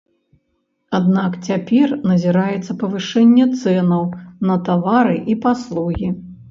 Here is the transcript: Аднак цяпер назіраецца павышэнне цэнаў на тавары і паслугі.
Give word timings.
Аднак 0.99 1.31
цяпер 1.49 1.87
назіраецца 2.13 2.79
павышэнне 2.85 3.45
цэнаў 3.61 4.03
на 4.51 4.55
тавары 4.71 5.17
і 5.35 5.39
паслугі. 5.47 6.07